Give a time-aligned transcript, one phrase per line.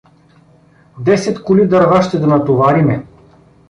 [0.99, 3.05] Десет коли дърва ще да натовариме…